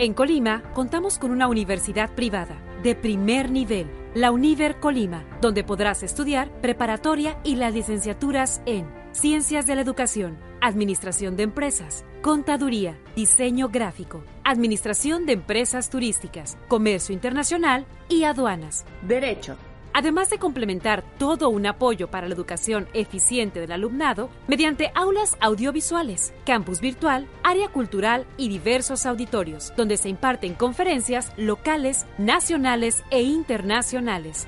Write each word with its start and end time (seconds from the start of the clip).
En 0.00 0.14
Colima 0.14 0.62
contamos 0.72 1.18
con 1.18 1.30
una 1.30 1.46
universidad 1.46 2.14
privada 2.14 2.56
de 2.82 2.94
primer 2.94 3.50
nivel, 3.50 3.86
la 4.14 4.30
Univer 4.30 4.80
Colima, 4.80 5.26
donde 5.42 5.62
podrás 5.62 6.02
estudiar 6.02 6.50
preparatoria 6.62 7.38
y 7.44 7.56
las 7.56 7.74
licenciaturas 7.74 8.62
en 8.64 8.88
Ciencias 9.12 9.66
de 9.66 9.74
la 9.74 9.82
Educación, 9.82 10.38
Administración 10.62 11.36
de 11.36 11.42
Empresas, 11.42 12.06
Contaduría, 12.22 12.98
Diseño 13.14 13.68
Gráfico, 13.68 14.24
Administración 14.42 15.26
de 15.26 15.34
Empresas 15.34 15.90
Turísticas, 15.90 16.56
Comercio 16.68 17.12
Internacional 17.12 17.84
y 18.08 18.24
Aduanas. 18.24 18.86
Derecho. 19.02 19.58
Además 19.92 20.30
de 20.30 20.38
complementar 20.38 21.04
todo 21.18 21.48
un 21.48 21.66
apoyo 21.66 22.10
para 22.10 22.28
la 22.28 22.34
educación 22.34 22.88
eficiente 22.92 23.60
del 23.60 23.72
alumnado 23.72 24.30
mediante 24.46 24.92
aulas 24.94 25.36
audiovisuales, 25.40 26.32
campus 26.44 26.80
virtual, 26.80 27.26
área 27.42 27.68
cultural 27.68 28.26
y 28.36 28.48
diversos 28.48 29.06
auditorios, 29.06 29.72
donde 29.76 29.96
se 29.96 30.08
imparten 30.08 30.54
conferencias 30.54 31.32
locales, 31.36 32.06
nacionales 32.18 33.02
e 33.10 33.22
internacionales. 33.22 34.46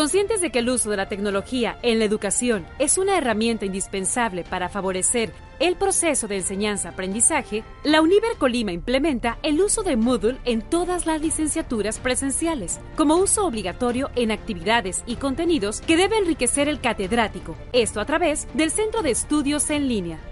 Conscientes 0.00 0.40
de 0.40 0.50
que 0.50 0.60
el 0.60 0.70
uso 0.70 0.88
de 0.88 0.96
la 0.96 1.10
tecnología 1.10 1.78
en 1.82 1.98
la 1.98 2.06
educación 2.06 2.66
es 2.78 2.96
una 2.96 3.18
herramienta 3.18 3.66
indispensable 3.66 4.44
para 4.44 4.70
favorecer 4.70 5.30
el 5.58 5.76
proceso 5.76 6.26
de 6.26 6.36
enseñanza-aprendizaje, 6.36 7.64
la 7.84 8.00
Univer 8.00 8.38
Colima 8.38 8.72
implementa 8.72 9.36
el 9.42 9.60
uso 9.60 9.82
de 9.82 9.96
Moodle 9.96 10.38
en 10.46 10.62
todas 10.62 11.04
las 11.04 11.20
licenciaturas 11.20 11.98
presenciales, 11.98 12.80
como 12.96 13.16
uso 13.16 13.44
obligatorio 13.44 14.10
en 14.16 14.30
actividades 14.30 15.02
y 15.04 15.16
contenidos 15.16 15.82
que 15.82 15.98
debe 15.98 16.16
enriquecer 16.16 16.70
el 16.70 16.80
catedrático, 16.80 17.54
esto 17.74 18.00
a 18.00 18.06
través 18.06 18.48
del 18.54 18.70
Centro 18.70 19.02
de 19.02 19.10
Estudios 19.10 19.68
en 19.68 19.86
Línea. 19.86 20.29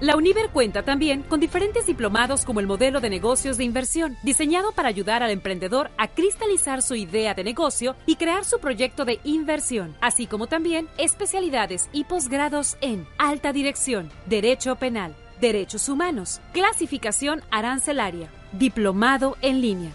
La 0.00 0.16
Univer 0.16 0.50
cuenta 0.50 0.84
también 0.84 1.24
con 1.24 1.40
diferentes 1.40 1.84
diplomados 1.86 2.44
como 2.44 2.60
el 2.60 2.68
modelo 2.68 3.00
de 3.00 3.10
negocios 3.10 3.58
de 3.58 3.64
inversión, 3.64 4.16
diseñado 4.22 4.70
para 4.70 4.88
ayudar 4.88 5.24
al 5.24 5.32
emprendedor 5.32 5.90
a 5.98 6.06
cristalizar 6.06 6.82
su 6.82 6.94
idea 6.94 7.34
de 7.34 7.42
negocio 7.42 7.96
y 8.06 8.14
crear 8.14 8.44
su 8.44 8.60
proyecto 8.60 9.04
de 9.04 9.18
inversión, 9.24 9.96
así 10.00 10.28
como 10.28 10.46
también 10.46 10.86
especialidades 10.98 11.88
y 11.92 12.04
posgrados 12.04 12.76
en 12.80 13.08
alta 13.18 13.52
dirección, 13.52 14.12
derecho 14.26 14.76
penal, 14.76 15.16
derechos 15.40 15.88
humanos, 15.88 16.40
clasificación 16.52 17.42
arancelaria, 17.50 18.30
diplomado 18.52 19.36
en 19.42 19.60
línea. 19.60 19.90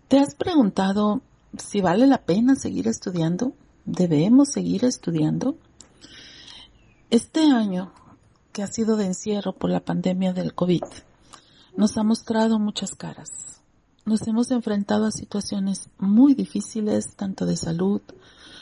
¿Te 0.08 0.18
has 0.18 0.34
preguntado 0.34 1.20
si 1.58 1.82
vale 1.82 2.06
la 2.06 2.22
pena 2.24 2.54
seguir 2.54 2.88
estudiando? 2.88 3.52
¿Debemos 3.84 4.48
seguir 4.48 4.86
estudiando? 4.86 5.58
Este 7.10 7.40
año, 7.40 7.92
que 8.52 8.62
ha 8.62 8.66
sido 8.66 8.96
de 8.96 9.06
encierro 9.06 9.52
por 9.52 9.68
la 9.68 9.80
pandemia 9.80 10.32
del 10.32 10.54
COVID, 10.54 10.84
nos 11.76 11.98
ha 11.98 12.02
mostrado 12.02 12.58
muchas 12.58 12.94
caras. 12.94 13.60
Nos 14.06 14.26
hemos 14.26 14.50
enfrentado 14.50 15.04
a 15.04 15.10
situaciones 15.10 15.90
muy 15.98 16.32
difíciles, 16.34 17.14
tanto 17.14 17.44
de 17.44 17.56
salud, 17.56 18.00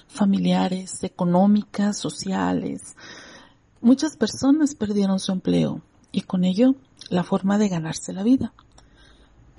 familiares, 0.09 1.05
económicas, 1.05 1.97
sociales. 1.99 2.97
Muchas 3.81 4.17
personas 4.17 4.75
perdieron 4.75 5.21
su 5.21 5.31
empleo 5.31 5.83
y 6.11 6.23
con 6.23 6.45
ello 6.45 6.75
la 7.11 7.23
forma 7.23 7.59
de 7.59 7.69
ganarse 7.69 8.13
la 8.13 8.25
vida. 8.25 8.53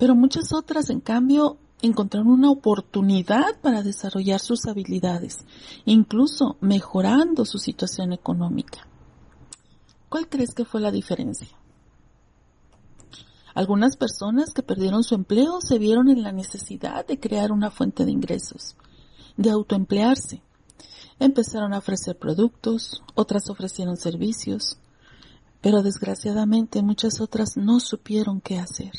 Pero 0.00 0.14
muchas 0.14 0.54
otras, 0.54 0.88
en 0.88 1.00
cambio, 1.00 1.58
encontraron 1.82 2.28
una 2.28 2.50
oportunidad 2.50 3.60
para 3.60 3.82
desarrollar 3.82 4.40
sus 4.40 4.64
habilidades, 4.64 5.44
incluso 5.84 6.56
mejorando 6.62 7.44
su 7.44 7.58
situación 7.58 8.14
económica. 8.14 8.88
¿Cuál 10.08 10.26
crees 10.30 10.54
que 10.54 10.64
fue 10.64 10.80
la 10.80 10.90
diferencia? 10.90 11.48
Algunas 13.54 13.98
personas 13.98 14.54
que 14.54 14.62
perdieron 14.62 15.04
su 15.04 15.14
empleo 15.14 15.60
se 15.60 15.78
vieron 15.78 16.08
en 16.08 16.22
la 16.22 16.32
necesidad 16.32 17.06
de 17.06 17.20
crear 17.20 17.52
una 17.52 17.70
fuente 17.70 18.06
de 18.06 18.10
ingresos, 18.10 18.76
de 19.36 19.50
autoemplearse. 19.50 20.42
Empezaron 21.18 21.74
a 21.74 21.78
ofrecer 21.78 22.16
productos, 22.16 23.02
otras 23.14 23.50
ofrecieron 23.50 23.98
servicios, 23.98 24.78
pero 25.60 25.82
desgraciadamente 25.82 26.80
muchas 26.80 27.20
otras 27.20 27.58
no 27.58 27.80
supieron 27.80 28.40
qué 28.40 28.58
hacer. 28.58 28.92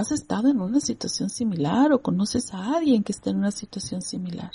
¿Has 0.00 0.12
estado 0.12 0.48
en 0.48 0.62
una 0.62 0.80
situación 0.80 1.28
similar 1.28 1.92
o 1.92 2.00
conoces 2.00 2.54
a 2.54 2.74
alguien 2.74 3.04
que 3.04 3.12
esté 3.12 3.28
en 3.28 3.36
una 3.36 3.50
situación 3.50 4.00
similar? 4.00 4.50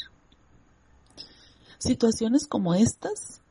Situaciones 1.78 2.48
como 2.48 2.74
estas 2.74 3.42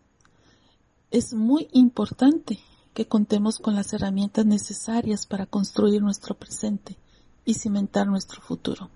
es 1.12 1.34
muy 1.34 1.68
importante 1.70 2.58
que 2.94 3.06
contemos 3.06 3.60
con 3.60 3.76
las 3.76 3.92
herramientas 3.92 4.44
necesarias 4.44 5.24
para 5.24 5.46
construir 5.46 6.02
nuestro 6.02 6.34
presente 6.34 6.98
y 7.44 7.54
cimentar 7.54 8.08
nuestro 8.08 8.42
futuro. 8.42 8.90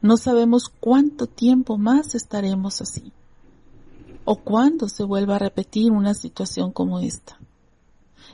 No 0.00 0.16
sabemos 0.16 0.68
cuánto 0.68 1.26
tiempo 1.26 1.78
más 1.78 2.14
estaremos 2.14 2.80
así 2.80 3.12
o 4.24 4.36
cuándo 4.36 4.88
se 4.88 5.02
vuelva 5.02 5.34
a 5.34 5.40
repetir 5.40 5.90
una 5.90 6.14
situación 6.14 6.70
como 6.70 7.00
esta. 7.00 7.40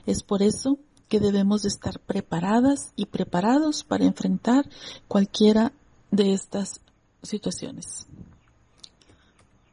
Es 0.05 0.23
por 0.23 0.43
eso 0.43 0.79
que 1.09 1.21
debemos 1.21 1.63
de 1.63 1.69
estar 1.69 1.99
preparadas 2.01 2.93
y 2.97 3.07
preparados 3.07 3.85
para 3.85 4.05
enfrentar 4.05 4.69
cualquiera 5.09 5.73
de 6.11 6.33
estas 6.33 6.81
situaciones. 7.23 8.07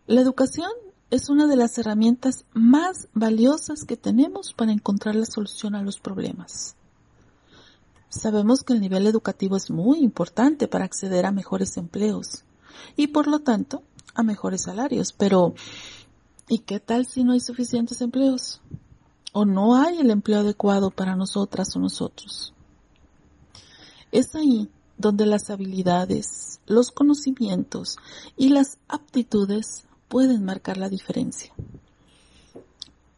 La 0.08 0.22
educación 0.22 0.70
es 1.12 1.30
una 1.30 1.48
de 1.48 1.56
las 1.56 1.78
herramientas 1.78 2.46
más 2.54 3.08
valiosas 3.14 3.84
que 3.86 3.98
tenemos 3.98 4.54
para 4.54 4.72
encontrar 4.72 5.16
la 5.16 5.26
solución 5.26 5.76
a 5.76 5.84
los 5.84 6.00
problemas. 6.00 6.76
Sabemos 8.10 8.64
que 8.64 8.74
el 8.74 8.82
nivel 8.82 9.08
educativo 9.08 9.58
es 9.58 9.70
muy 9.70 10.00
importante 10.00 10.68
para 10.68 10.86
acceder 10.86 11.26
a 11.26 11.32
mejores 11.32 11.78
empleos 11.78 12.44
y 12.96 13.08
por 13.08 13.28
lo 13.28 13.40
tanto 13.40 13.84
a 14.14 14.24
mejores 14.24 14.64
salarios, 14.64 15.12
pero 15.12 15.54
¿y 16.48 16.60
qué 16.60 16.80
tal 16.80 17.06
si 17.06 17.24
no 17.24 17.34
hay 17.34 17.40
suficientes 17.40 18.02
empleos? 18.02 18.62
O 19.38 19.44
no 19.44 19.76
hay 19.76 20.00
el 20.00 20.12
empleo 20.12 20.40
adecuado 20.40 20.92
para 20.92 21.18
nosotras 21.18 21.76
o 21.76 21.80
nosotros. 21.80 22.54
Es 24.14 24.34
ahí 24.34 24.70
donde 24.98 25.26
las 25.26 25.50
habilidades, 25.50 26.62
los 26.68 26.90
conocimientos 26.90 27.98
y 28.38 28.48
las 28.48 28.78
aptitudes 28.88 29.84
pueden 30.08 30.46
marcar 30.46 30.78
la 30.78 30.88
diferencia. 30.88 31.54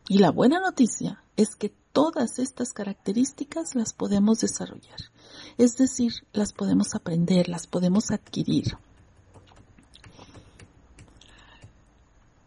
Y 0.10 0.18
la 0.18 0.31
buena 0.31 0.60
noticia 0.60 1.22
es 1.36 1.56
que 1.56 1.72
todas 1.94 2.40
estas 2.40 2.74
características 2.74 3.75
las 3.75 3.94
podemos 3.94 4.40
desarrollar, 4.40 4.98
es 5.60 5.78
decir, 5.78 6.13
las 6.34 6.52
podemos 6.52 6.96
aprender, 6.96 7.48
las 7.48 7.68
podemos 7.68 8.10
adquirir. 8.10 8.75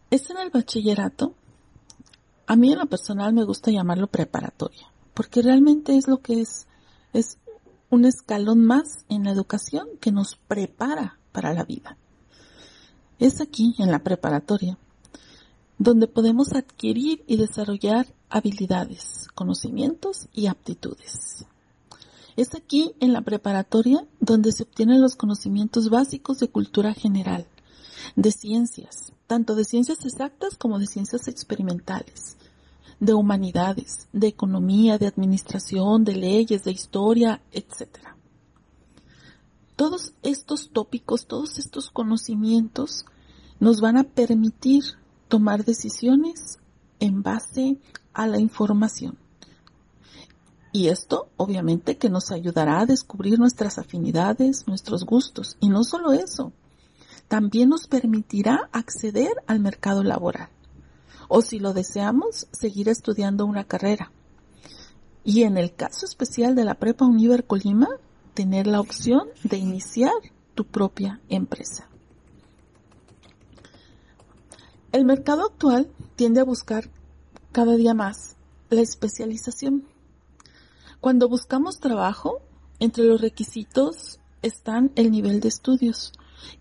Es 0.09 0.29
en 0.29 0.39
el 0.39 0.49
bachillerato 0.49 1.35
a 2.51 2.57
mí 2.57 2.73
en 2.73 2.79
lo 2.79 2.85
personal 2.85 3.31
me 3.31 3.45
gusta 3.45 3.71
llamarlo 3.71 4.07
preparatoria, 4.07 4.91
porque 5.13 5.41
realmente 5.41 5.95
es 5.95 6.09
lo 6.09 6.17
que 6.17 6.41
es, 6.41 6.67
es 7.13 7.37
un 7.89 8.03
escalón 8.03 8.65
más 8.65 9.05
en 9.07 9.23
la 9.23 9.31
educación 9.31 9.87
que 10.01 10.11
nos 10.11 10.35
prepara 10.49 11.17
para 11.31 11.53
la 11.53 11.63
vida. 11.63 11.95
Es 13.19 13.39
aquí, 13.39 13.73
en 13.79 13.89
la 13.89 13.99
preparatoria, 13.99 14.77
donde 15.77 16.07
podemos 16.07 16.51
adquirir 16.51 17.23
y 17.25 17.37
desarrollar 17.37 18.07
habilidades, 18.29 19.29
conocimientos 19.33 20.27
y 20.33 20.47
aptitudes. 20.47 21.45
Es 22.35 22.53
aquí 22.53 22.95
en 22.99 23.13
la 23.13 23.21
preparatoria 23.21 24.05
donde 24.19 24.51
se 24.51 24.63
obtienen 24.63 24.99
los 24.99 25.15
conocimientos 25.15 25.89
básicos 25.89 26.39
de 26.39 26.49
cultura 26.49 26.93
general, 26.93 27.47
de 28.17 28.33
ciencias, 28.33 29.13
tanto 29.25 29.55
de 29.55 29.63
ciencias 29.63 30.03
exactas 30.03 30.57
como 30.57 30.79
de 30.79 30.87
ciencias 30.87 31.29
experimentales, 31.29 32.35
de 33.01 33.15
humanidades, 33.15 34.07
de 34.13 34.27
economía, 34.27 34.99
de 34.99 35.07
administración, 35.07 36.03
de 36.05 36.15
leyes, 36.15 36.63
de 36.63 36.71
historia, 36.71 37.41
etc. 37.51 37.89
Todos 39.75 40.13
estos 40.21 40.69
tópicos, 40.69 41.25
todos 41.25 41.57
estos 41.57 41.89
conocimientos 41.89 43.05
nos 43.59 43.81
van 43.81 43.97
a 43.97 44.03
permitir 44.03 44.83
tomar 45.29 45.65
decisiones 45.65 46.59
en 46.99 47.23
base 47.23 47.79
a 48.13 48.27
la 48.27 48.39
información. 48.39 49.17
Y 50.71 50.89
esto 50.89 51.29
obviamente 51.37 51.97
que 51.97 52.09
nos 52.09 52.31
ayudará 52.31 52.81
a 52.81 52.85
descubrir 52.85 53.39
nuestras 53.39 53.79
afinidades, 53.79 54.67
nuestros 54.67 55.05
gustos. 55.05 55.57
Y 55.59 55.69
no 55.69 55.83
solo 55.83 56.13
eso, 56.13 56.53
también 57.27 57.69
nos 57.69 57.87
permitirá 57.87 58.69
acceder 58.71 59.33
al 59.47 59.59
mercado 59.59 60.03
laboral 60.03 60.49
o 61.33 61.41
si 61.41 61.59
lo 61.59 61.71
deseamos, 61.71 62.47
seguir 62.51 62.89
estudiando 62.89 63.45
una 63.45 63.63
carrera. 63.63 64.11
Y 65.23 65.43
en 65.43 65.57
el 65.57 65.73
caso 65.73 66.05
especial 66.05 66.55
de 66.55 66.65
la 66.65 66.73
Prepa 66.73 67.05
Univer 67.05 67.45
Colima, 67.45 67.87
tener 68.33 68.67
la 68.67 68.81
opción 68.81 69.29
de 69.45 69.55
iniciar 69.55 70.11
tu 70.55 70.65
propia 70.65 71.21
empresa. 71.29 71.87
El 74.91 75.05
mercado 75.05 75.45
actual 75.45 75.89
tiende 76.17 76.41
a 76.41 76.43
buscar 76.43 76.89
cada 77.53 77.77
día 77.77 77.93
más 77.93 78.35
la 78.69 78.81
especialización. 78.81 79.85
Cuando 80.99 81.29
buscamos 81.29 81.79
trabajo, 81.79 82.41
entre 82.79 83.05
los 83.05 83.21
requisitos 83.21 84.19
están 84.41 84.91
el 84.97 85.11
nivel 85.11 85.39
de 85.39 85.47
estudios, 85.47 86.11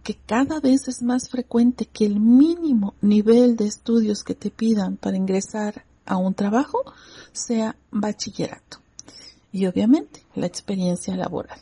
que 0.03 0.15
cada 0.15 0.61
vez 0.61 0.88
es 0.88 1.03
más 1.03 1.29
frecuente 1.29 1.87
que 1.87 2.06
el 2.06 2.21
mínimo 2.21 2.94
nivel 3.00 3.56
de 3.56 3.67
estudios 3.67 4.25
que 4.25 4.35
te 4.35 4.50
pidan 4.50 4.97
para 4.97 5.17
ingresar 5.17 5.85
a 6.06 6.17
un 6.17 6.35
trabajo 6.35 6.82
sea 7.32 7.77
bachillerato. 7.91 8.79
Y 9.53 9.67
obviamente 9.67 10.25
la 10.35 10.47
experiencia 10.47 11.17
laboral. 11.17 11.59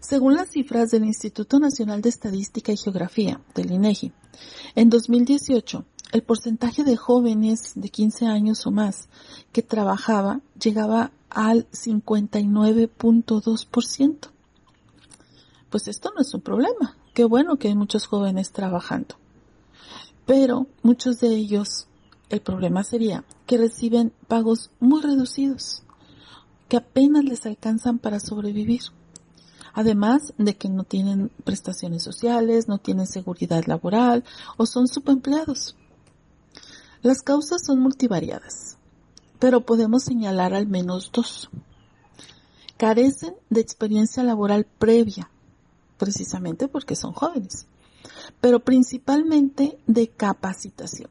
Según 0.00 0.34
las 0.34 0.50
cifras 0.50 0.90
del 0.90 1.04
Instituto 1.04 1.60
Nacional 1.60 2.02
de 2.02 2.08
Estadística 2.08 2.72
y 2.72 2.76
Geografía, 2.76 3.40
del 3.54 3.72
INEGI, 3.72 4.12
en 4.74 4.90
2018, 4.90 5.84
el 6.12 6.22
porcentaje 6.22 6.84
de 6.84 6.96
jóvenes 6.96 7.72
de 7.74 7.88
15 7.88 8.26
años 8.26 8.64
o 8.66 8.70
más 8.70 9.08
que 9.52 9.62
trabajaba 9.62 10.42
llegaba 10.60 11.10
al 11.30 11.66
59.2%. 11.70 14.28
Pues 15.70 15.88
esto 15.88 16.12
no 16.14 16.20
es 16.20 16.34
un 16.34 16.42
problema, 16.42 16.98
Qué 17.14 17.24
bueno 17.24 17.56
que 17.58 17.68
hay 17.68 17.74
muchos 17.74 18.06
jóvenes 18.06 18.52
trabajando. 18.52 19.16
Pero 20.24 20.66
muchos 20.82 21.20
de 21.20 21.28
ellos, 21.28 21.86
el 22.30 22.40
problema 22.40 22.84
sería 22.84 23.24
que 23.46 23.58
reciben 23.58 24.14
pagos 24.28 24.70
muy 24.80 25.02
reducidos, 25.02 25.82
que 26.68 26.78
apenas 26.78 27.24
les 27.24 27.44
alcanzan 27.44 27.98
para 27.98 28.18
sobrevivir. 28.18 28.80
Además 29.74 30.32
de 30.38 30.56
que 30.56 30.70
no 30.70 30.84
tienen 30.84 31.30
prestaciones 31.44 32.02
sociales, 32.02 32.66
no 32.66 32.78
tienen 32.78 33.06
seguridad 33.06 33.64
laboral 33.66 34.24
o 34.56 34.64
son 34.64 34.88
subempleados. 34.88 35.76
Las 37.02 37.20
causas 37.20 37.62
son 37.66 37.80
multivariadas, 37.80 38.78
pero 39.38 39.66
podemos 39.66 40.04
señalar 40.04 40.54
al 40.54 40.66
menos 40.66 41.10
dos. 41.12 41.50
Carecen 42.78 43.34
de 43.50 43.60
experiencia 43.60 44.22
laboral 44.22 44.66
previa 44.78 45.28
precisamente 46.02 46.66
porque 46.66 46.96
son 46.96 47.12
jóvenes, 47.12 47.68
pero 48.40 48.58
principalmente 48.58 49.78
de 49.86 50.08
capacitación. 50.08 51.10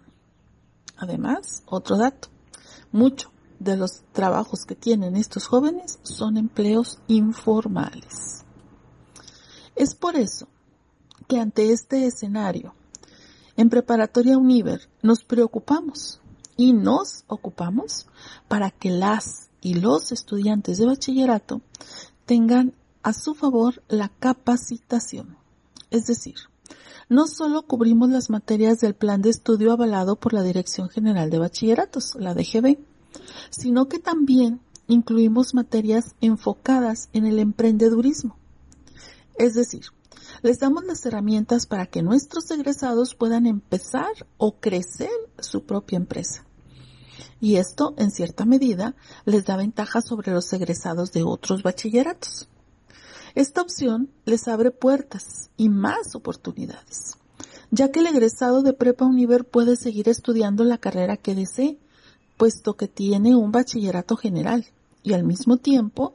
Además, 0.97 1.63
otro 1.65 1.95
dato, 1.95 2.27
mucho 2.91 3.31
de 3.57 3.77
los 3.77 4.03
trabajos 4.11 4.65
que 4.65 4.75
tienen 4.75 5.15
estos 5.15 5.47
jóvenes 5.47 5.97
son 6.03 6.35
empleos 6.35 6.99
informales. 7.07 8.43
Es 9.77 9.95
por 9.95 10.17
eso 10.17 10.49
que 11.29 11.39
ante 11.39 11.71
este 11.71 12.05
escenario, 12.05 12.75
en 13.55 13.69
Preparatoria 13.69 14.37
Univer 14.37 14.89
nos 15.01 15.23
preocupamos 15.23 16.19
y 16.57 16.73
nos 16.73 17.23
ocupamos 17.27 18.07
para 18.49 18.71
que 18.71 18.89
las 18.89 19.47
y 19.61 19.75
los 19.75 20.11
estudiantes 20.11 20.79
de 20.79 20.85
bachillerato 20.85 21.61
tengan 22.25 22.73
a 23.03 23.13
su 23.13 23.33
favor 23.33 23.83
la 23.87 24.09
capacitación. 24.09 25.37
Es 25.89 26.07
decir, 26.07 26.35
no 27.09 27.27
solo 27.27 27.63
cubrimos 27.63 28.09
las 28.09 28.29
materias 28.29 28.79
del 28.79 28.95
plan 28.95 29.21
de 29.21 29.29
estudio 29.29 29.73
avalado 29.73 30.15
por 30.15 30.33
la 30.33 30.43
Dirección 30.43 30.89
General 30.89 31.29
de 31.29 31.39
Bachilleratos, 31.39 32.15
la 32.15 32.33
DGB, 32.33 32.77
sino 33.49 33.87
que 33.87 33.99
también 33.99 34.61
incluimos 34.87 35.53
materias 35.53 36.15
enfocadas 36.21 37.09
en 37.13 37.25
el 37.25 37.39
emprendedurismo. 37.39 38.37
Es 39.37 39.55
decir, 39.55 39.85
les 40.41 40.59
damos 40.59 40.85
las 40.85 41.05
herramientas 41.05 41.65
para 41.65 41.85
que 41.85 42.01
nuestros 42.01 42.49
egresados 42.51 43.15
puedan 43.15 43.45
empezar 43.45 44.11
o 44.37 44.59
crecer 44.59 45.11
su 45.39 45.63
propia 45.65 45.97
empresa. 45.97 46.45
Y 47.39 47.55
esto, 47.55 47.93
en 47.97 48.11
cierta 48.11 48.45
medida, 48.45 48.95
les 49.25 49.45
da 49.45 49.57
ventaja 49.57 50.01
sobre 50.01 50.31
los 50.31 50.51
egresados 50.53 51.11
de 51.11 51.23
otros 51.23 51.63
bachilleratos. 51.63 52.47
Esta 53.33 53.61
opción 53.61 54.09
les 54.25 54.47
abre 54.47 54.71
puertas 54.71 55.49
y 55.55 55.69
más 55.69 56.15
oportunidades, 56.15 57.17
ya 57.69 57.89
que 57.89 57.99
el 57.99 58.07
egresado 58.07 58.61
de 58.61 58.73
Prepa 58.73 59.05
Univer 59.05 59.45
puede 59.45 59.77
seguir 59.77 60.09
estudiando 60.09 60.65
la 60.65 60.77
carrera 60.77 61.15
que 61.15 61.33
desee, 61.33 61.77
puesto 62.35 62.75
que 62.75 62.89
tiene 62.89 63.35
un 63.35 63.51
bachillerato 63.51 64.17
general 64.17 64.65
y 65.01 65.13
al 65.13 65.23
mismo 65.23 65.57
tiempo 65.57 66.13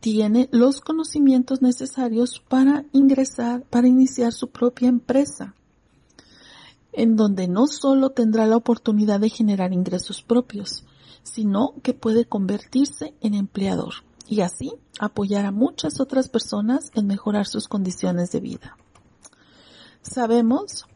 tiene 0.00 0.48
los 0.50 0.80
conocimientos 0.80 1.62
necesarios 1.62 2.42
para 2.48 2.84
ingresar, 2.92 3.62
para 3.62 3.86
iniciar 3.86 4.32
su 4.32 4.48
propia 4.48 4.88
empresa, 4.88 5.54
en 6.92 7.14
donde 7.14 7.46
no 7.46 7.68
solo 7.68 8.10
tendrá 8.10 8.46
la 8.46 8.56
oportunidad 8.56 9.20
de 9.20 9.30
generar 9.30 9.72
ingresos 9.72 10.22
propios, 10.22 10.84
sino 11.22 11.74
que 11.82 11.94
puede 11.94 12.24
convertirse 12.24 13.14
en 13.20 13.34
empleador 13.34 13.94
y 14.28 14.40
así 14.40 14.72
apoyar 14.98 15.46
a 15.46 15.52
muchas 15.52 16.00
otras 16.00 16.28
personas 16.28 16.90
en 16.94 17.06
mejorar 17.06 17.46
sus 17.46 17.68
condiciones 17.68 18.32
de 18.32 18.40
vida. 18.40 18.76
Sabemos 20.02 20.86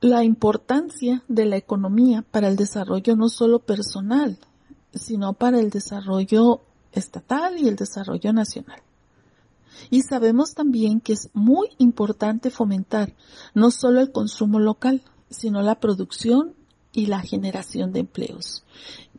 la 0.00 0.22
importancia 0.22 1.22
de 1.28 1.46
la 1.46 1.56
economía 1.56 2.22
para 2.30 2.48
el 2.48 2.56
desarrollo 2.56 3.16
no 3.16 3.28
solo 3.28 3.60
personal, 3.60 4.38
sino 4.92 5.32
para 5.32 5.58
el 5.58 5.70
desarrollo 5.70 6.60
estatal 6.92 7.58
y 7.58 7.68
el 7.68 7.76
desarrollo 7.76 8.32
nacional. 8.32 8.82
Y 9.90 10.02
sabemos 10.02 10.54
también 10.54 11.00
que 11.00 11.14
es 11.14 11.30
muy 11.32 11.68
importante 11.78 12.50
fomentar 12.50 13.14
no 13.54 13.70
solo 13.70 14.00
el 14.00 14.12
consumo 14.12 14.60
local, 14.60 15.02
sino 15.30 15.62
la 15.62 15.80
producción 15.80 16.54
y 16.92 17.06
la 17.06 17.20
generación 17.20 17.92
de 17.92 18.00
empleos. 18.00 18.64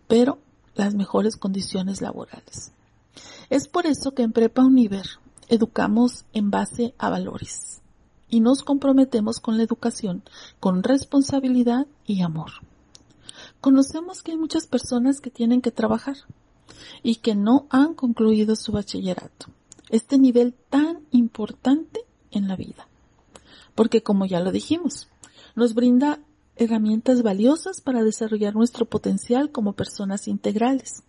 Pero 0.07 0.39
las 0.75 0.95
mejores 0.95 1.37
condiciones 1.37 2.01
laborales. 2.01 2.71
Es 3.49 3.67
por 3.67 3.85
eso 3.85 4.13
que 4.13 4.23
en 4.23 4.31
Prepa 4.31 4.63
Univer 4.63 5.05
educamos 5.47 6.25
en 6.33 6.51
base 6.51 6.93
a 6.97 7.09
valores 7.09 7.81
y 8.29 8.39
nos 8.39 8.63
comprometemos 8.63 9.39
con 9.39 9.57
la 9.57 9.63
educación 9.63 10.23
con 10.59 10.83
responsabilidad 10.83 11.87
y 12.05 12.21
amor. 12.21 12.51
Conocemos 13.61 14.21
que 14.21 14.31
hay 14.31 14.37
muchas 14.37 14.67
personas 14.67 15.21
que 15.21 15.29
tienen 15.29 15.61
que 15.61 15.71
trabajar 15.71 16.17
y 17.03 17.15
que 17.15 17.35
no 17.35 17.67
han 17.69 17.93
concluido 17.93 18.55
su 18.55 18.71
bachillerato, 18.71 19.47
este 19.89 20.17
nivel 20.17 20.53
tan 20.69 21.01
importante 21.11 22.01
en 22.31 22.47
la 22.47 22.55
vida. 22.55 22.87
Porque 23.75 24.01
como 24.01 24.25
ya 24.25 24.39
lo 24.39 24.51
dijimos, 24.51 25.07
nos 25.55 25.73
brinda 25.73 26.19
herramientas 26.55 27.21
valiosas 27.23 27.81
para 27.81 28.03
desarrollar 28.03 28.55
nuestro 28.55 28.85
potencial 28.85 29.51
como 29.51 29.73
personas 29.73 30.27
integrales. 30.27 31.03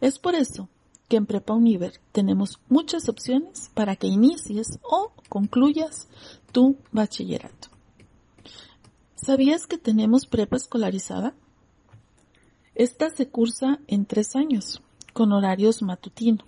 Es 0.00 0.18
por 0.18 0.34
eso 0.34 0.68
que 1.08 1.16
en 1.16 1.26
Prepa 1.26 1.54
Univer 1.54 1.94
tenemos 2.12 2.60
muchas 2.68 3.08
opciones 3.08 3.70
para 3.74 3.96
que 3.96 4.06
inicies 4.06 4.78
o 4.82 5.12
concluyas 5.28 6.08
tu 6.52 6.76
bachillerato. 6.92 7.68
¿Sabías 9.14 9.66
que 9.66 9.78
tenemos 9.78 10.26
prepa 10.26 10.56
escolarizada? 10.56 11.34
Esta 12.74 13.10
se 13.10 13.28
cursa 13.28 13.80
en 13.88 14.06
tres 14.06 14.36
años, 14.36 14.80
con 15.12 15.32
horarios 15.32 15.82
matutino. 15.82 16.44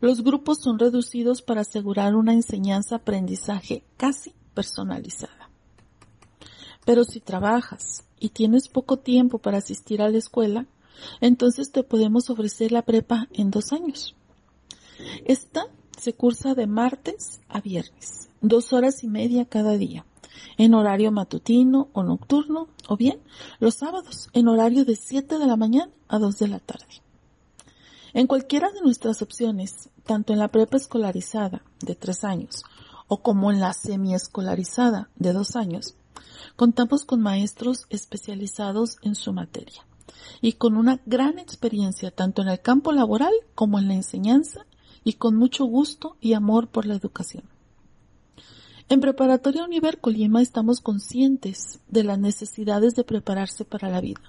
Los 0.00 0.22
grupos 0.22 0.60
son 0.60 0.78
reducidos 0.78 1.42
para 1.42 1.62
asegurar 1.62 2.14
una 2.14 2.34
enseñanza-aprendizaje 2.34 3.84
casi 3.96 4.32
personalizada. 4.54 5.41
Pero 6.84 7.04
si 7.04 7.20
trabajas 7.20 8.04
y 8.18 8.30
tienes 8.30 8.68
poco 8.68 8.98
tiempo 8.98 9.38
para 9.38 9.58
asistir 9.58 10.02
a 10.02 10.08
la 10.08 10.18
escuela, 10.18 10.66
entonces 11.20 11.72
te 11.72 11.82
podemos 11.82 12.30
ofrecer 12.30 12.72
la 12.72 12.82
prepa 12.82 13.28
en 13.32 13.50
dos 13.50 13.72
años. 13.72 14.14
Esta 15.24 15.66
se 15.98 16.14
cursa 16.14 16.54
de 16.54 16.66
martes 16.66 17.40
a 17.48 17.60
viernes, 17.60 18.28
dos 18.40 18.72
horas 18.72 19.04
y 19.04 19.08
media 19.08 19.44
cada 19.44 19.76
día, 19.76 20.04
en 20.56 20.74
horario 20.74 21.12
matutino 21.12 21.88
o 21.92 22.02
nocturno, 22.02 22.68
o 22.88 22.96
bien 22.96 23.20
los 23.60 23.74
sábados, 23.74 24.28
en 24.32 24.48
horario 24.48 24.84
de 24.84 24.96
7 24.96 25.38
de 25.38 25.46
la 25.46 25.56
mañana 25.56 25.92
a 26.08 26.18
2 26.18 26.38
de 26.38 26.48
la 26.48 26.58
tarde. 26.58 27.02
En 28.14 28.26
cualquiera 28.26 28.70
de 28.70 28.82
nuestras 28.82 29.22
opciones, 29.22 29.88
tanto 30.04 30.32
en 30.32 30.38
la 30.38 30.48
prepa 30.48 30.76
escolarizada 30.76 31.62
de 31.80 31.94
tres 31.94 32.24
años 32.24 32.62
o 33.08 33.22
como 33.22 33.50
en 33.50 33.60
la 33.60 33.72
semiescolarizada 33.72 35.08
de 35.16 35.32
dos 35.32 35.56
años, 35.56 35.96
contamos 36.56 37.04
con 37.04 37.20
maestros 37.20 37.86
especializados 37.90 38.98
en 39.02 39.14
su 39.14 39.32
materia 39.32 39.86
y 40.40 40.54
con 40.54 40.76
una 40.76 41.00
gran 41.06 41.38
experiencia 41.38 42.10
tanto 42.10 42.42
en 42.42 42.48
el 42.48 42.60
campo 42.60 42.92
laboral 42.92 43.32
como 43.54 43.78
en 43.78 43.88
la 43.88 43.94
enseñanza 43.94 44.66
y 45.04 45.14
con 45.14 45.36
mucho 45.36 45.64
gusto 45.64 46.16
y 46.20 46.34
amor 46.34 46.68
por 46.68 46.86
la 46.86 46.94
educación. 46.94 47.44
En 48.88 49.00
Preparatoria 49.00 49.64
Univer 49.64 50.00
Colima 50.00 50.42
estamos 50.42 50.80
conscientes 50.80 51.80
de 51.88 52.04
las 52.04 52.18
necesidades 52.18 52.94
de 52.94 53.04
prepararse 53.04 53.64
para 53.64 53.88
la 53.88 54.00
vida. 54.00 54.20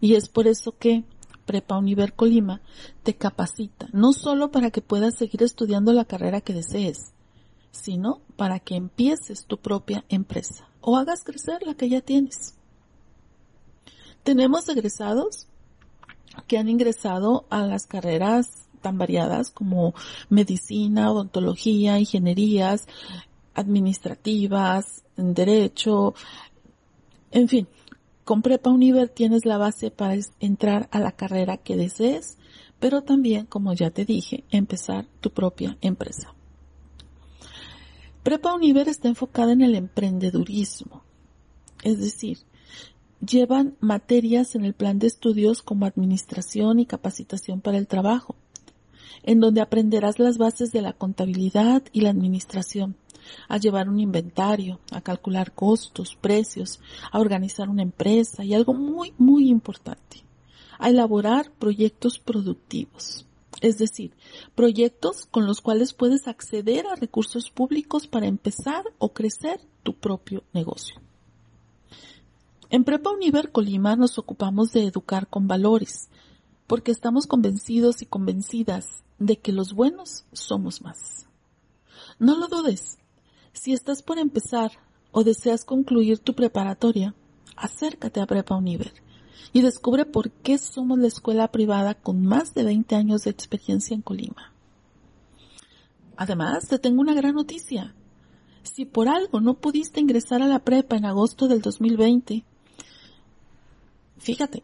Y 0.00 0.14
es 0.14 0.28
por 0.28 0.48
eso 0.48 0.76
que 0.76 1.04
Prepa 1.46 1.78
Univer 1.78 2.14
Colima 2.14 2.60
te 3.02 3.14
capacita, 3.14 3.88
no 3.92 4.12
solo 4.12 4.50
para 4.50 4.70
que 4.70 4.80
puedas 4.80 5.14
seguir 5.14 5.42
estudiando 5.42 5.92
la 5.92 6.04
carrera 6.04 6.40
que 6.40 6.54
desees, 6.54 7.12
sino 7.70 8.20
para 8.36 8.58
que 8.58 8.74
empieces 8.74 9.44
tu 9.46 9.58
propia 9.58 10.04
empresa 10.08 10.71
o 10.82 10.96
hagas 10.96 11.24
crecer 11.24 11.62
la 11.66 11.74
que 11.74 11.88
ya 11.88 12.02
tienes. 12.02 12.54
Tenemos 14.22 14.68
egresados 14.68 15.46
que 16.46 16.58
han 16.58 16.68
ingresado 16.68 17.46
a 17.50 17.66
las 17.66 17.86
carreras 17.86 18.68
tan 18.82 18.98
variadas 18.98 19.50
como 19.50 19.94
medicina, 20.28 21.10
odontología, 21.10 21.98
ingenierías, 21.98 22.86
administrativas, 23.54 25.02
derecho, 25.16 26.14
en 27.32 27.48
fin, 27.48 27.66
con 28.24 28.42
Prepa 28.42 28.70
Univer 28.70 29.08
tienes 29.08 29.46
la 29.46 29.56
base 29.56 29.90
para 29.90 30.16
entrar 30.38 30.88
a 30.92 31.00
la 31.00 31.12
carrera 31.12 31.56
que 31.56 31.76
desees, 31.76 32.36
pero 32.78 33.02
también, 33.02 33.46
como 33.46 33.72
ya 33.72 33.90
te 33.90 34.04
dije, 34.04 34.44
empezar 34.50 35.06
tu 35.20 35.30
propia 35.30 35.78
empresa. 35.80 36.34
Prepa 38.22 38.54
Univer 38.54 38.88
está 38.88 39.08
enfocada 39.08 39.50
en 39.50 39.62
el 39.62 39.74
emprendedurismo, 39.74 41.02
es 41.82 41.98
decir, 41.98 42.38
llevan 43.20 43.76
materias 43.80 44.54
en 44.54 44.64
el 44.64 44.74
plan 44.74 45.00
de 45.00 45.08
estudios 45.08 45.60
como 45.60 45.86
administración 45.86 46.78
y 46.78 46.86
capacitación 46.86 47.60
para 47.60 47.78
el 47.78 47.88
trabajo, 47.88 48.36
en 49.24 49.40
donde 49.40 49.60
aprenderás 49.60 50.20
las 50.20 50.38
bases 50.38 50.70
de 50.70 50.82
la 50.82 50.92
contabilidad 50.92 51.82
y 51.92 52.02
la 52.02 52.10
administración, 52.10 52.94
a 53.48 53.56
llevar 53.56 53.88
un 53.88 53.98
inventario, 53.98 54.78
a 54.92 55.00
calcular 55.00 55.50
costos, 55.50 56.14
precios, 56.14 56.78
a 57.10 57.18
organizar 57.18 57.68
una 57.68 57.82
empresa 57.82 58.44
y 58.44 58.54
algo 58.54 58.72
muy, 58.72 59.14
muy 59.18 59.48
importante, 59.48 60.18
a 60.78 60.90
elaborar 60.90 61.50
proyectos 61.58 62.20
productivos. 62.20 63.26
Es 63.62 63.78
decir, 63.78 64.12
proyectos 64.56 65.26
con 65.26 65.46
los 65.46 65.60
cuales 65.60 65.92
puedes 65.92 66.26
acceder 66.26 66.84
a 66.88 66.96
recursos 66.96 67.48
públicos 67.48 68.08
para 68.08 68.26
empezar 68.26 68.84
o 68.98 69.12
crecer 69.12 69.60
tu 69.84 69.94
propio 69.94 70.42
negocio. 70.52 70.96
En 72.70 72.82
Prepa 72.82 73.10
Univer 73.10 73.52
Colima 73.52 73.94
nos 73.94 74.18
ocupamos 74.18 74.72
de 74.72 74.84
educar 74.84 75.28
con 75.28 75.46
valores, 75.46 76.08
porque 76.66 76.90
estamos 76.90 77.28
convencidos 77.28 78.02
y 78.02 78.06
convencidas 78.06 79.04
de 79.20 79.38
que 79.38 79.52
los 79.52 79.74
buenos 79.74 80.24
somos 80.32 80.82
más. 80.82 81.28
No 82.18 82.36
lo 82.36 82.48
dudes. 82.48 82.98
Si 83.52 83.72
estás 83.72 84.02
por 84.02 84.18
empezar 84.18 84.72
o 85.12 85.22
deseas 85.22 85.64
concluir 85.64 86.18
tu 86.18 86.34
preparatoria, 86.34 87.14
acércate 87.54 88.20
a 88.20 88.26
Prepa 88.26 88.56
Univer 88.56 88.92
y 89.52 89.62
descubre 89.62 90.04
por 90.04 90.30
qué 90.30 90.58
somos 90.58 90.98
la 90.98 91.08
escuela 91.08 91.48
privada 91.48 91.94
con 91.94 92.24
más 92.24 92.54
de 92.54 92.64
20 92.64 92.94
años 92.94 93.24
de 93.24 93.30
experiencia 93.30 93.94
en 93.94 94.02
Colima. 94.02 94.52
Además, 96.16 96.68
te 96.68 96.78
tengo 96.78 97.00
una 97.00 97.14
gran 97.14 97.34
noticia. 97.34 97.94
Si 98.62 98.84
por 98.84 99.08
algo 99.08 99.40
no 99.40 99.54
pudiste 99.54 100.00
ingresar 100.00 100.42
a 100.42 100.46
la 100.46 100.60
prepa 100.60 100.96
en 100.96 101.04
agosto 101.04 101.48
del 101.48 101.60
2020, 101.62 102.44
Fíjate, 104.22 104.62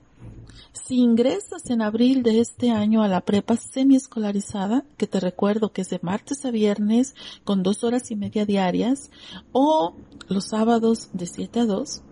si 0.72 0.98
ingresas 0.98 1.68
en 1.68 1.82
abril 1.82 2.22
de 2.22 2.38
este 2.38 2.70
año 2.70 3.02
a 3.02 3.08
la 3.08 3.22
prepa 3.22 3.56
semiescolarizada, 3.56 4.84
que 4.96 5.08
te 5.08 5.18
recuerdo 5.18 5.72
que 5.72 5.82
es 5.82 5.90
de 5.90 5.98
martes 6.00 6.44
a 6.44 6.52
viernes 6.52 7.16
con 7.42 7.64
dos 7.64 7.82
horas 7.82 8.12
y 8.12 8.14
media 8.14 8.46
diarias, 8.46 9.10
o 9.50 9.96
los 10.28 10.44
sábados 10.44 11.08
de 11.12 11.26
7 11.26 11.58
a 11.58 11.66
2, 11.66 12.02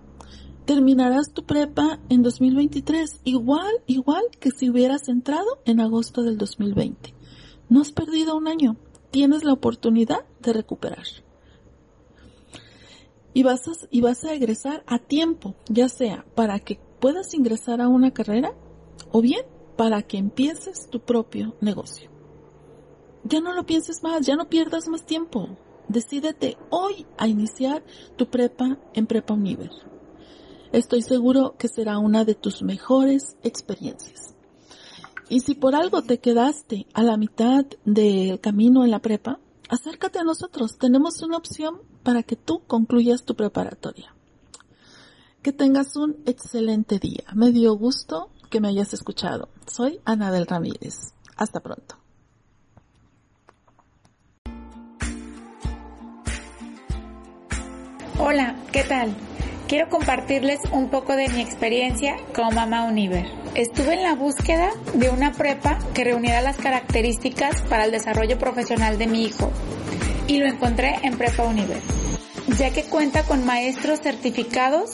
terminarás 0.66 1.32
tu 1.32 1.44
prepa 1.44 2.00
en 2.08 2.22
2023, 2.22 3.20
igual, 3.24 3.72
igual 3.86 4.24
que 4.40 4.50
si 4.50 4.68
hubieras 4.68 5.08
entrado 5.08 5.60
en 5.64 5.80
agosto 5.80 6.24
del 6.24 6.36
2020. 6.36 7.14
No 7.68 7.80
has 7.80 7.92
perdido 7.92 8.36
un 8.36 8.48
año, 8.48 8.76
tienes 9.10 9.44
la 9.44 9.52
oportunidad 9.52 10.26
de 10.40 10.52
recuperar. 10.52 11.06
Y 13.32 13.44
vas, 13.44 13.68
a, 13.68 13.72
y 13.90 14.00
vas 14.00 14.24
a 14.24 14.34
egresar 14.34 14.82
a 14.86 14.98
tiempo, 14.98 15.54
ya 15.68 15.88
sea 15.88 16.26
para 16.34 16.58
que 16.58 16.80
puedas 17.00 17.32
ingresar 17.34 17.80
a 17.80 17.88
una 17.88 18.12
carrera 18.12 18.52
o 19.12 19.20
bien 19.20 19.42
para 19.76 20.02
que 20.02 20.18
empieces 20.18 20.88
tu 20.90 21.00
propio 21.00 21.54
negocio. 21.60 22.10
Ya 23.22 23.40
no 23.40 23.52
lo 23.52 23.66
pienses 23.66 24.02
más, 24.02 24.26
ya 24.26 24.34
no 24.34 24.48
pierdas 24.48 24.88
más 24.88 25.04
tiempo. 25.04 25.56
Decídete 25.88 26.56
hoy 26.70 27.06
a 27.18 27.28
iniciar 27.28 27.84
tu 28.16 28.26
prepa 28.26 28.78
en 28.94 29.06
Prepa 29.06 29.34
Univer. 29.34 29.70
Estoy 30.72 31.02
seguro 31.02 31.54
que 31.58 31.68
será 31.68 31.98
una 31.98 32.24
de 32.24 32.34
tus 32.34 32.62
mejores 32.62 33.36
experiencias. 33.42 34.34
Y 35.28 35.40
si 35.40 35.54
por 35.54 35.74
algo 35.74 36.02
te 36.02 36.18
quedaste 36.18 36.86
a 36.94 37.02
la 37.02 37.16
mitad 37.16 37.64
del 37.84 38.40
camino 38.40 38.84
en 38.84 38.90
la 38.90 39.00
prepa, 39.00 39.40
acércate 39.68 40.18
a 40.18 40.24
nosotros. 40.24 40.78
Tenemos 40.78 41.22
una 41.22 41.36
opción 41.36 41.80
para 42.02 42.22
que 42.22 42.36
tú 42.36 42.62
concluyas 42.66 43.24
tu 43.24 43.34
preparatoria. 43.34 44.14
Que 45.42 45.52
tengas 45.52 45.96
un 45.96 46.16
excelente 46.26 46.98
día. 46.98 47.24
Me 47.34 47.50
dio 47.50 47.74
gusto 47.74 48.30
que 48.50 48.60
me 48.60 48.68
hayas 48.68 48.92
escuchado. 48.94 49.48
Soy 49.66 50.00
Ana 50.04 50.30
del 50.30 50.46
Ramírez. 50.46 51.14
Hasta 51.36 51.60
pronto. 51.60 51.96
Hola, 58.18 58.56
¿qué 58.72 58.82
tal? 58.84 59.14
Quiero 59.68 59.88
compartirles 59.88 60.60
un 60.70 60.90
poco 60.90 61.16
de 61.16 61.28
mi 61.28 61.40
experiencia 61.40 62.16
como 62.34 62.52
mamá 62.52 62.84
Univer. 62.84 63.26
Estuve 63.54 63.94
en 63.94 64.02
la 64.02 64.14
búsqueda 64.14 64.70
de 64.94 65.10
una 65.10 65.32
prepa 65.32 65.78
que 65.92 66.04
reuniera 66.04 66.40
las 66.40 66.56
características 66.56 67.62
para 67.62 67.84
el 67.84 67.90
desarrollo 67.90 68.38
profesional 68.38 68.96
de 68.96 69.06
mi 69.06 69.24
hijo 69.24 69.50
y 70.28 70.38
lo 70.38 70.46
encontré 70.46 70.98
en 71.02 71.16
Prepa 71.16 71.44
Univer 71.44 71.80
ya 72.58 72.70
que 72.70 72.84
cuenta 72.84 73.24
con 73.24 73.44
maestros 73.44 74.00
certificados 74.00 74.90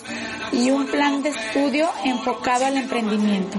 y 0.52 0.70
un 0.70 0.86
plan 0.86 1.22
de 1.22 1.30
estudio 1.30 1.88
enfocado 2.04 2.66
al 2.66 2.76
emprendimiento. 2.76 3.58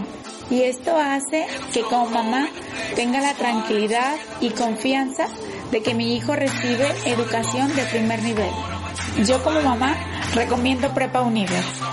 Y 0.50 0.64
esto 0.64 0.98
hace 0.98 1.46
que 1.74 1.82
como 1.82 2.10
mamá 2.10 2.48
tenga 2.96 3.22
la 3.22 3.34
tranquilidad 3.34 4.16
y 4.42 4.50
confianza 4.50 5.28
de 5.72 5.82
que 5.82 5.94
mi 5.94 6.16
hijo 6.16 6.36
recibe 6.36 6.88
educación 7.06 7.74
de 7.76 7.84
primer 7.84 8.22
nivel. 8.24 8.73
Yo 9.26 9.42
como 9.44 9.62
mamá 9.62 9.96
recomiendo 10.34 10.90
Prepa 10.94 11.22
Universe. 11.22 11.93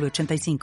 85 0.00 0.58